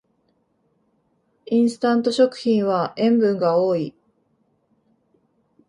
[1.45, 3.93] インスタント食品は塩分が多い